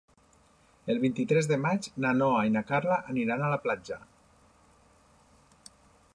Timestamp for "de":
1.51-1.59